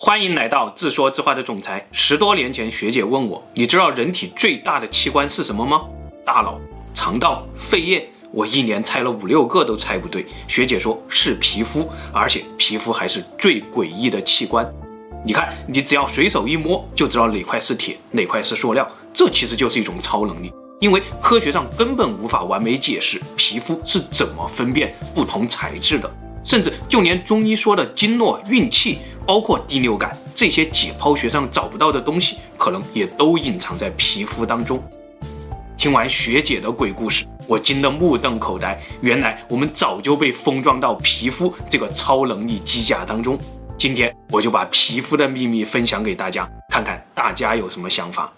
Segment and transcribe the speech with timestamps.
[0.00, 1.84] 欢迎来到自说自话的总裁。
[1.90, 5.82] 十多年前，学姐问我：“你知道人体最大的器官是什么吗？”
[6.24, 6.56] 大脑、
[6.94, 8.08] 肠道、肺叶。
[8.30, 10.24] 我一连猜了五六个都猜不对。
[10.46, 14.64] 学姐说是皮肤，而且皮肤还是最诡异的器官。
[15.26, 18.88] 你看，你只要随手一摸，就知道哪块是铁，哪块是塑料。
[19.12, 26.08] 这其实就是一种超能力，因为科学上根本无法完美解释皮肤是怎么分辨不同材质的，
[26.44, 28.98] 甚至就连中医说的经络、运气。
[29.28, 34.82] 包括第六感这些解剖学上找不到的东西，可能也都隐藏在皮肤当中。
[35.76, 38.82] 听完学姐的鬼故事，我惊得目瞪口呆。
[39.02, 43.38] 原来我们早就被封装到皮肤这个超能力机甲当中。
[43.76, 48.32] 今天我就把皮肤的秘密分享给大家，看看大家有什么想法。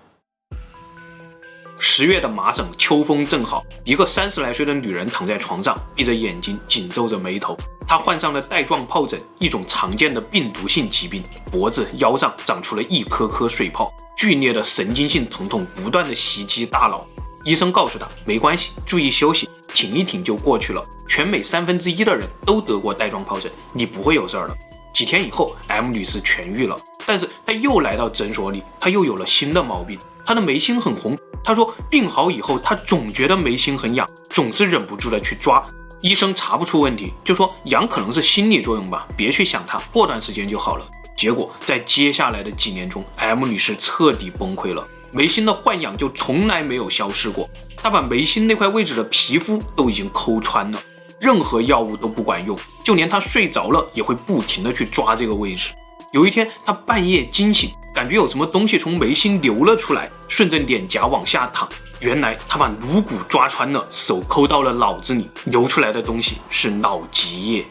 [1.79, 3.65] 十月的麻省，秋风正好。
[3.85, 7.57] 一个三十来岁的女人躺在床上，闭着眼睛，紧皱着眉头。
[7.91, 11.25] 他患上了带状疱疹，一种常见的病毒性疾病。
[11.51, 17.05] 脖子、腰上长出了一颗颗水泡，剧烈的神经性疼痛不断的袭击大脑。
[17.43, 20.81] 医生告诉他没关系，注意休息，挺一挺就过去了。
[21.09, 24.57] 全美三分之一的人都得过带状疱疹，你不会有事儿的。
[24.95, 31.19] 几天以后，M 女士痊愈了，但是她又来到诊所里，她又有了新的毛病，她的眉心很红。
[31.43, 35.67] 她说，病好以后，她总觉得眉心很痒，总是忍不住的去抓。
[36.01, 40.87] 医生查不出问题，就说痒可能是心理作用吧，别去想它，过段时间就好了。
[41.17, 47.49] 结果在接下来的几年中，M 女士彻底崩溃了，眉心的幻痒就从来没有消失过。
[47.77, 50.83] 她把眉心那块位置的皮肤都已经抠穿了，
[51.21, 55.75] 任何药物都不管用，就连她睡着了也会不停的去抓这个位置。
[56.13, 57.71] 有一天，她半夜惊醒。
[57.93, 61.69] 感觉有什么东西从眉心流了出来，顺着脸颊往下淌。
[62.01, 67.65] 原来他把颅骨抓穿了，手抠到了脑子里，流出来的东西是脑脊液。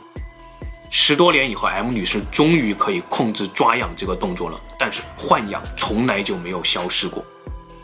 [0.92, 7.26] 十多年以后，M 女士终于可以控制抓痒这个动作了，但是幻痒从来就没有消失过。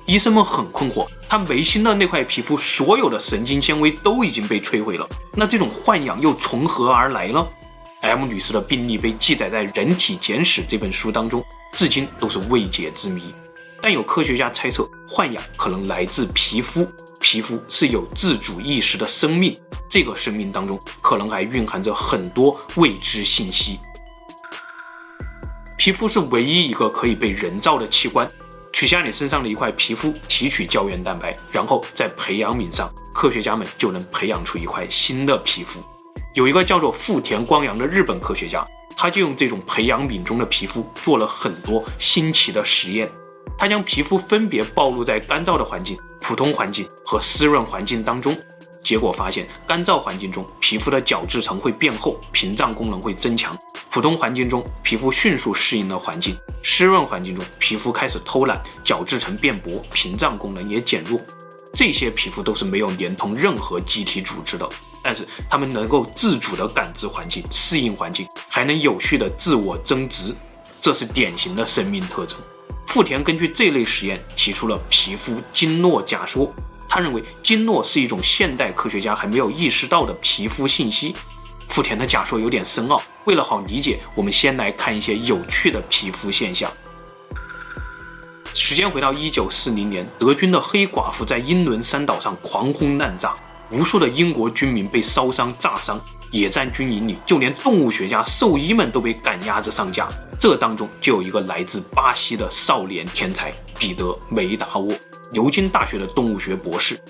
[0.06, 7.44] 医生们很困惑，她眉心的那块皮肤，所有的神经纤维都已经被摧毁了，那这种幻痒又从何而来呢
[8.02, 11.44] ？M 女士的病例被记载在《人体简史》这本书当中。
[11.74, 13.34] 至今都是未解之谜，
[13.86, 16.92] 但有科学家猜测，幻氧可能来自皮肤。
[17.22, 19.56] 皮肤是有自主意识的生命，
[19.88, 23.80] 这个生命当中可能还蕴含着很多未知信息。
[25.78, 28.28] 皮肤是唯一一个可以被人造的器官，
[28.74, 35.80] 取下你身上的一块皮肤，提取胶原蛋白，然后在培养皿上，科学家们就能培养出一块新的皮肤。
[36.34, 38.66] 有一个叫做富田光洋的日本科学家。
[38.98, 43.12] 他就用这种培养皿中的皮肤做了很多新奇的实验。
[43.58, 48.38] 他将皮肤分别暴露在干燥的环境、普通环境和湿润环境当中，
[48.84, 53.54] 结果发现，干燥环境中皮肤的角质层会变厚，屏障功能会增强；
[53.90, 61.20] 普通环境中皮肤迅速适应了环境；湿润环境中皮肤开始偷懒，角质层变薄，屏障功能也减弱。
[61.74, 64.70] 这些皮肤都是没有连通任何机体组织的。
[65.02, 70.36] 但是它们能够自主地感知环境、适应环境，还能有序地自我增值，
[70.82, 72.40] 这是典型的生命特征。
[72.88, 76.54] 富田根据这类实验提出了皮肤经络假说，
[76.88, 81.16] 他认为经络是一种现代科学家还没有意识到的皮肤信息。
[81.68, 86.72] 富田的假说有点深奥，为了好理解，我们先来看一些有趣的皮肤现象。
[88.54, 93.34] 时间回到一九四零年，德军的黑寡妇在英伦三岛上狂轰滥炸。
[93.72, 100.08] 无数的英国军民被烧伤、炸伤，野战军营里，就连动物学家、兽医们都被赶鸭子上架。
[100.48, 104.96] 这当中就有一个来自巴西的少年天才彼得·梅达沃，
[105.32, 107.02] 牛津大学的动物学博士。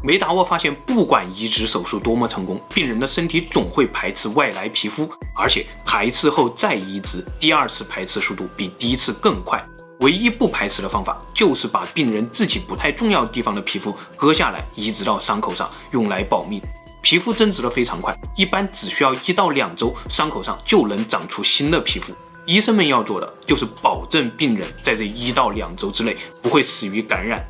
[0.00, 9.60] 梅达沃发现，不管移植手术多么成功，病人的身体总会排斥外来皮肤，而且排斥后再移植，第二次排斥速度比第一次更快。
[9.98, 16.62] 唯一不排斥的方法，就是把病人自己不太重要地方的皮肤割下来，移植到伤口上，用来保命。
[17.02, 22.14] 皮肤增殖的非常快，一般只需要一到两周，伤口上就能长出新的皮肤。
[22.48, 27.46] 医生们要做的，就是保证病人在这一到两周之内不会死于感染。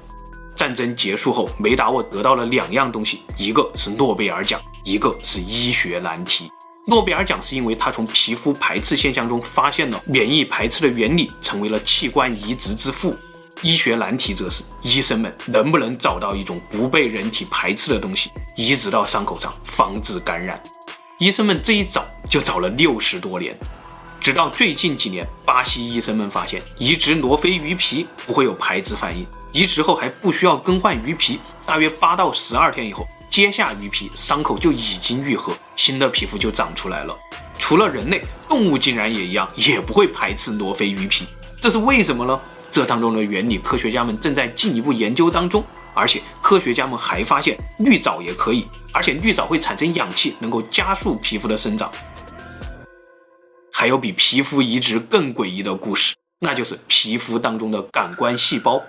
[0.52, 6.50] 战争结束后，梅达沃得到了两样东西，一个是诺贝尔奖，一个是医学难题。
[6.84, 13.16] 诺贝尔奖是因为他从皮肤排斥现象中发现了免疫排斥的原理，成为了器官移植之父。
[13.62, 20.60] 医学难题则是医生们能不能找到一种不被人体排斥的东西，移植到伤口上，防止感染。
[21.18, 23.56] 医生们这一找就找了六十多年，
[24.28, 33.08] 直到最近几年，巴西医生们发现移植罗非鱼皮不会有排斥反应，移植后还不需要更换鱼皮，大约八到十二天以后。
[33.30, 37.16] 揭下鱼皮，伤口就已经愈合，新的皮肤就长出来了。
[37.58, 41.24] 除了人类，动物竟然也一样，也不会排斥罗非鱼皮。
[41.58, 42.38] 这是为什么呢？
[42.70, 45.64] 这当中的原理，科学家们正在进一步研究当中。
[45.94, 51.90] 而且，科学家们还发现绿藻也可以，而且绿藻会产生氧气，能够加速皮肤的生长。
[53.80, 58.82] 还有比皮肤移植更诡异的故事，那就是皮肤当中的感官细胞。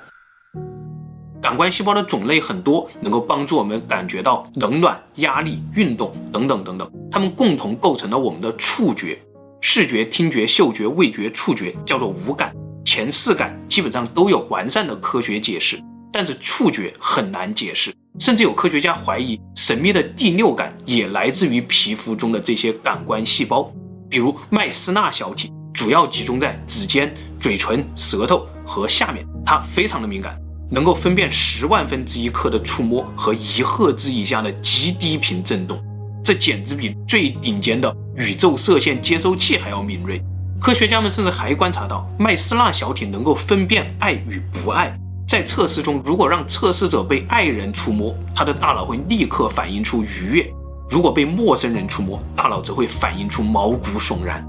[1.40, 6.92] 感官细胞的种类很多，能够帮助我们感觉到冷暖、压力、运动等等等等。
[7.12, 9.22] 它们共同构成了我们的触觉、
[9.62, 12.52] 视觉、听觉、嗅觉、味觉、触觉，叫做五感。
[12.84, 15.80] 前四感基本上都有完善的科学解释，
[16.12, 23.72] 但是触觉很难解释，甚至有科学家怀疑神秘的第六感也来自于皮肤中的这些感官细胞，
[24.10, 30.36] 比如麦斯纳小体，主要集中在指尖、嘴唇、舌头和下面，它非常的敏感。
[30.72, 35.82] 能够分辨十万分之一克的触摸和一赫兹以下的极低频振动，
[36.24, 40.22] 这简直比最顶尖的宇宙射线接收器还要敏锐。
[40.62, 44.96] 科学家们甚至还观察到，麦斯纳小体能够分辨爱与不爱。
[45.28, 50.44] 在测试中，如果让测试者被爱人触摸，他的大脑会立刻反映出愉悦；
[50.90, 54.44] 如果被陌生人触摸，大脑则会反映出毛骨悚然。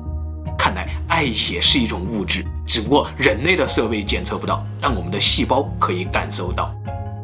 [0.57, 2.45] 看来，爱也是一种物质。
[2.67, 6.73] 只不过人类的设备检测不到，但我们的细胞可以感受到。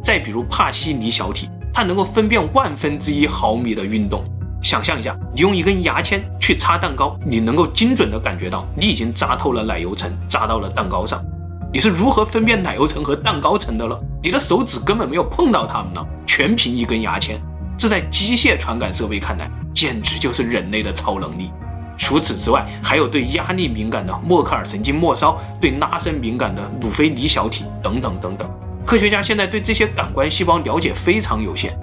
[0.02, 4.22] 再比如帕西尼小体，它能够分辨万分之一毫米的运动。
[4.62, 11.24] 想象一下，你用一根牙签去擦蛋糕，你能够精准地感觉到你已经扎透了奶油层，扎到了蛋糕上。
[11.72, 13.98] 你是如何分辨奶油层和蛋糕层的了？
[14.22, 17.40] 你的手指根本没有碰到它们呢，全凭一根牙签。
[17.78, 21.50] 这在机械传感设备看来，简直就是人类的超能力。
[21.98, 28.48] 除此之外，还有对压力敏感的默克尔神经末梢，对拉伸敏感的鲁菲尼小体等等等等。
[28.84, 31.76] 科学家现在对这些感官细胞了解非常有限，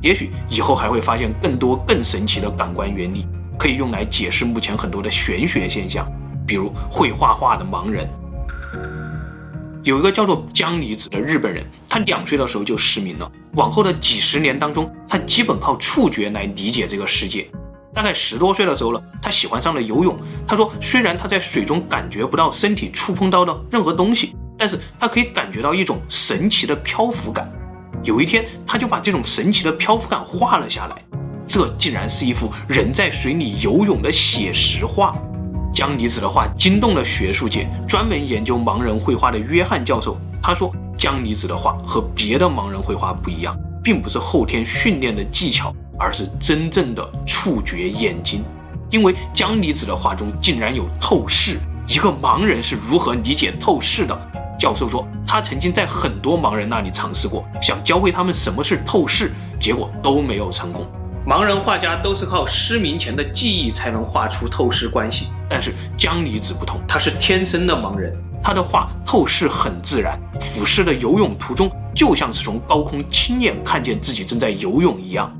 [0.00, 3.26] 也许以后还会发现更多更神奇的感官原理，
[3.58, 6.06] 可以用来解释目前很多的玄学现象，
[6.46, 8.08] 比如会画画的盲人。
[9.88, 17.50] 有一个叫做江离子的日本人，他两岁的时候就失明了，往后的几十年当中，他基本靠触觉来理解这个世界。
[17.94, 20.14] 大概十多岁的时候了，他喜欢上了游泳。
[20.46, 27.50] 他说，虽然他在水中感觉不到身体触碰到的任何东西，但是他可以感觉到一种神奇的漂浮感。
[28.04, 31.02] 有一天，他就把这种神奇的漂浮感画了下来。
[31.46, 35.16] 这竟然是一幅人在水里游泳的写实画。
[35.72, 45.74] 江离子的画惊动了学术界，专门研究盲人绘画的约翰教授，他说，江离子的画和别的盲人绘画不一样，并不是后天训练的技巧。
[46.00, 48.44] 而是真正的触觉眼睛，
[48.88, 51.58] 因为江离子的画中竟然有透视。
[51.88, 54.16] 一个盲人是如何理解透视的？
[54.56, 60.86] 教授说，他曾经在很多盲人那里尝试过，想教会他们什么是透视，结果都没有成功。
[61.28, 75.30] 盲人画家都是靠失明前的记忆才能画出透视关系，但是江离子不同，他是天生的盲人，他的画透视很自然，俯视的游泳途中就像是从高空亲眼看见自己正在游泳一样。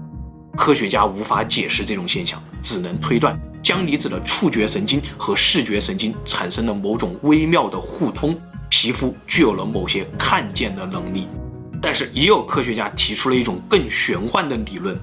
[0.58, 8.38] 科学家无法解释这种现象，只能推断江离子的触觉神经和视觉神经产生了某种微妙的互通，
[8.68, 11.26] 皮肤具有了某些看见的能力。
[11.80, 14.94] 但是，也有科学家提出了一种更玄幻的理论。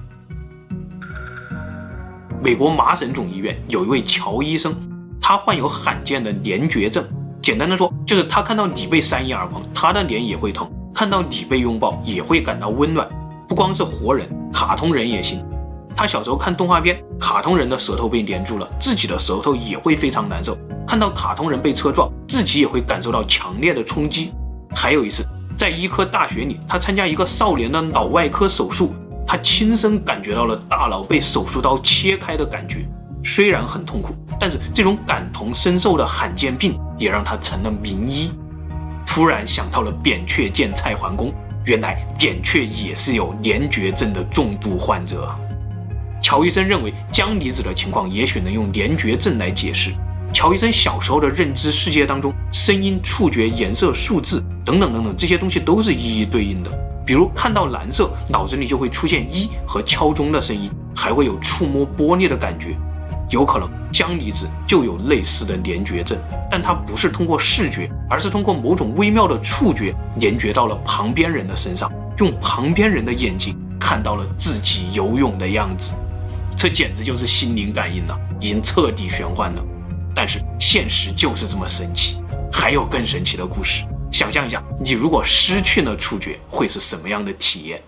[2.45, 4.71] 美国麻省总医院有一位乔医生，
[5.19, 7.03] 他患有罕见的联觉症。
[7.41, 13.09] 简单的说，就是他看到你被扇一耳光，他的脸也会疼；看到你被拥抱，也会感到温暖。
[13.47, 15.43] 不光是活人，卡通人也行。
[15.95, 20.55] 他小时候看动画片，卡通人的舌头被连住了，自己的舌头也会非常难受。
[20.87, 24.31] 看到卡通人被车撞，自己也会感受到强烈的冲击。
[24.69, 28.93] 还有一次，在医科大学里，他参加一个少年的脑外科手术，
[29.25, 32.87] 他亲身感觉到了大脑被手术刀切开的感觉。
[33.23, 38.31] 虽然很痛苦，但是这种感同身受的罕见病也让他成了名医。
[39.05, 41.33] 突然想到了扁鹊见蔡桓公。
[41.65, 45.35] 原来扁鹊也是有联觉症的重度患者。
[46.21, 49.91] 乔医生认为江离子的情况也许能用联觉症来解释。
[50.31, 56.69] 乔医生小时候的认知世界当中，声音、触觉、颜色、数字等等等等这些东西都是一一对应的。
[57.05, 62.75] 比如看到蓝色，脑子里就会出现一和敲钟的声音，还会有触摸玻璃的感觉。
[63.29, 66.17] 有可能江离子就有类似的联觉症，
[66.49, 75.93] 但它不是通过视觉，而是通过某种微妙的触觉联觉到了旁边人的身上，用旁边人的眼睛看到了自己游泳的样子。
[76.55, 79.65] 这简直就是心灵感应了，已经彻底玄幻了。
[80.13, 82.17] 但是现实就是这么神奇。
[82.51, 83.83] 还有更神奇的故事，
[84.15, 87.83] 想象一下，你如果失去了触觉，会是什么样的体验？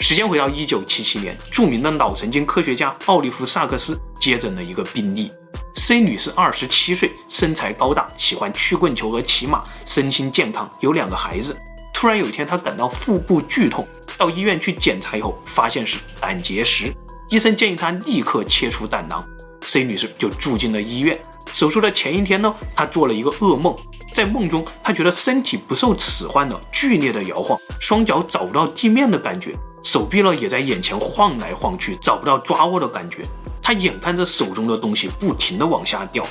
[0.00, 5.30] 时间回到一九七七年，著名的脑神经科学家奥利弗·萨克斯接诊了一个病例。
[5.76, 11.54] C 女士二十七岁，身材高大，喜欢曲棍球和骑马，身心健康，有两个孩子。
[11.92, 13.86] 突然有一天，她感到腹部剧痛，
[14.16, 16.90] 到医院去检查以后，发现是胆结石。
[17.28, 19.22] 医生建议她立刻切除胆囊。
[19.66, 21.20] C 女士就住进了医院。
[21.52, 23.76] 手术的前一天呢，她做了一个噩梦，
[24.18, 29.54] 在梦中她觉得身体不受使唤的剧烈的摇晃，双脚找不到地面的感觉。
[29.84, 33.24] 手臂呢也在眼前晃来晃去，找不到抓握的感觉。
[33.62, 36.26] 他眼看着手中的东西不停地往下掉。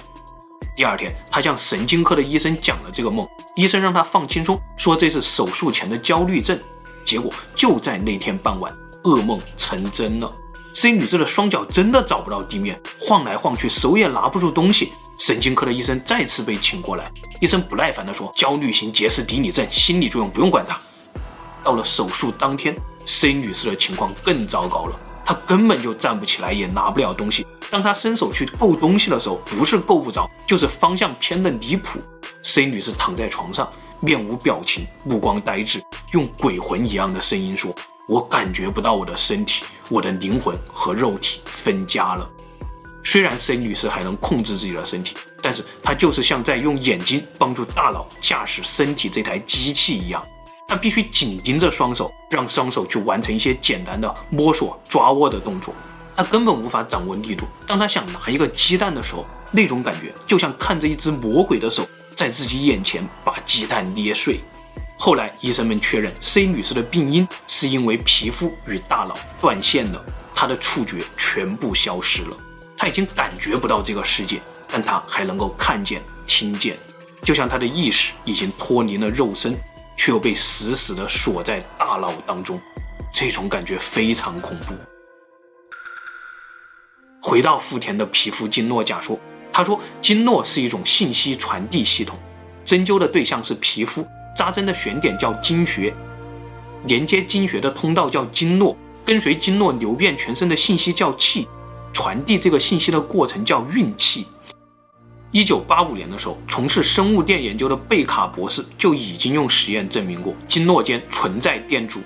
[0.76, 3.26] 第二天，他向神经科的医生讲了这个梦，
[3.56, 6.60] 医生让他放轻松，说这是手术前的焦虑症。
[7.06, 8.70] 结果就在那天傍晚，
[9.04, 10.30] 噩梦成真了。
[10.74, 14.92] C 女士的双脚真的找不到地面，晃来晃去，手也拿不住东西。
[15.18, 20.80] 神经科的医生再次被请过来，医生不耐烦地说：“焦虑型结斯底里症，心理作用，不用管他。”
[21.64, 27.46] 到了手术当天，C 女士的情况更糟糕了，她根本就站不起来，也拿不了东西。
[27.72, 32.00] 当她伸手去够东西的时候，不是够不着，就是方向偏的离谱。
[32.44, 33.68] C 女士躺在床上，
[34.00, 37.74] 面无表情，目光呆滞，用鬼魂一样的声音说
[38.08, 42.30] ：“我感觉不到我的身体，我的灵魂和肉体分家了。”
[43.10, 50.22] 虽然 C 女士还能控制自己的身体，但是她就是像在用眼睛帮助大脑驾驶身体这台机器一样。
[50.68, 55.74] 他必须紧盯着双手，让双手去完成一些简单的摸索、抓握的动作。
[56.18, 57.48] 他根本无法掌握力度。
[57.66, 64.42] 当他想拿一个鸡蛋的时候，那种感觉就像看着一只魔鬼的手在自己眼前把鸡蛋捏碎。
[64.98, 72.38] 后来，医生们确认 C 女士的病因是因为皮肤与大脑断线了，她的触觉全部消失了。
[72.88, 76.78] 已经感觉不到这个世界，但他还能够看见、听见，
[77.22, 79.58] 就像他的意识已经脱离了肉身。
[80.00, 82.62] 却又被死死地锁在大脑当中，
[83.12, 84.76] 这种感觉非常恐怖。
[87.20, 89.20] 回到富田的皮肤经络假说，
[89.52, 92.16] 他说经络是一种信息传递系统，
[92.64, 95.92] 针灸的对象是皮肤，扎针的选点叫经穴，
[96.86, 101.48] 连接经穴的通道叫经络，跟随经络流遍全身的信息叫气，
[101.98, 104.28] 传递这个信息的过程叫运气。
[105.32, 112.00] 一九八五年的时候，从事生物电研究的贝卡博士就已经用实验证明过经络间存在电阻，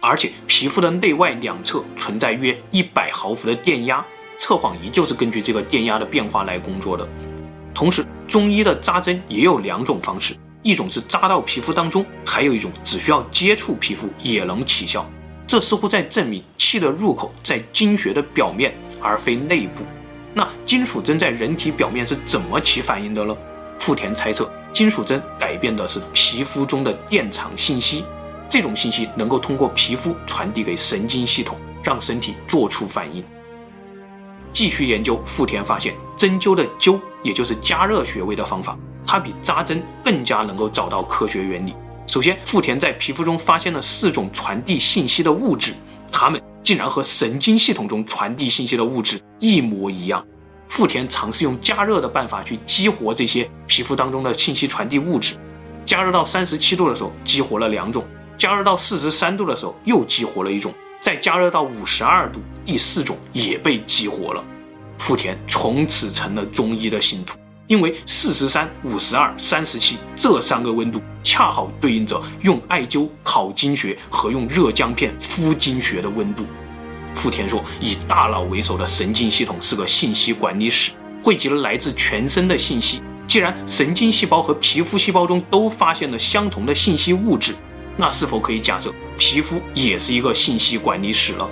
[0.00, 4.04] 而且皮肤的内外两侧存在约一百毫伏的电压，
[4.40, 7.08] 测谎仪就是根据这个电压的变化来工作的。
[7.72, 15.08] 同时，中医的扎针也有两种方式，一种是扎到皮肤当中，还有一种只需要接触皮肤也能起效。
[15.46, 19.84] 这似乎在证明气的入口在经穴的表面，而非内部。
[20.34, 23.36] 那金属针在人体表面是怎么起反应的呢？
[23.78, 28.04] 富田猜测，金属针改变的是皮肤中的电场信息，
[28.48, 33.24] 这种信息能够通过皮肤传递给神经系统，让身体做出反应。
[34.52, 38.76] 继续研究，富田发现针灸的灸，也就是加热穴位的方法，
[39.06, 41.74] 它比扎针更加能够找到科学原理。
[42.06, 45.74] 首先，富田在皮肤中发现了四种传递信息的物质，
[46.10, 46.40] 它们。
[46.68, 50.22] 竟然和神经系统中传递信息的物质一模一样。
[50.66, 55.34] 富田尝试用加热的办法去激活这些皮肤当中的信息传递物质，
[55.86, 58.04] 加热到三十七度的时候激活了两种，
[58.36, 64.44] 加热到四十三度的时候又激活了一种，再加热到五十二度，第四种也被激活了。
[64.98, 67.38] 富田从此成了中医的信徒。
[67.68, 76.44] 因为四十三、五十二、三十七这三个温度恰好对应着用艾灸烤经穴和用热姜片敷经穴的温度。
[77.14, 83.02] 富田说，以大脑为首的神经系统是个信息管理室，汇集了来自全身的信息。
[83.26, 87.54] 既然神经细胞和皮肤细胞中都发现了相同的信息物质，
[87.98, 91.46] 那是否可以假设皮肤也是一个信息管理室了？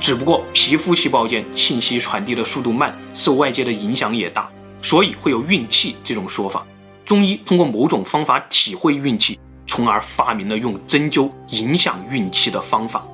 [0.00, 4.48] 只不过皮肤细胞间信息传递的速度慢，受外界的影响也大。
[4.82, 6.66] 所以会有运气这种说法。
[7.04, 13.04] 中医通过某种方法体会运气，从而发明了用针灸影响运气的方法。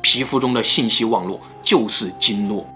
[0.00, 2.66] 皮肤中的信息网络就是经络。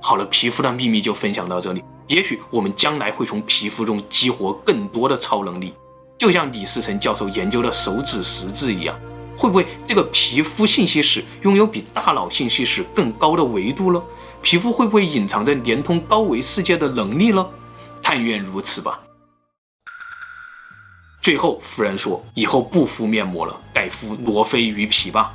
[0.00, 1.82] 好了，皮肤的秘密就分享到这里。
[2.06, 5.74] 也许我们将来会从皮肤中激活更多的超能力，
[6.16, 8.94] 就像李嗣涔教授研究的手指十字一样。
[9.36, 14.02] 会不会这个皮肤信息室拥有比大脑信息室更高的维度呢？
[14.46, 17.44] 皮肤会不会隐藏着连通高维世界的能力呢？
[18.00, 19.00] 但愿如此吧。
[21.20, 25.34] 最后，夫人说：“以后不敷面膜了，改敷罗非鱼皮吧。”